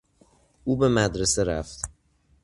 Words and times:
او 0.63 0.77
به 0.77 0.87
مدرسه 0.89 1.43
رفت. 1.43 1.83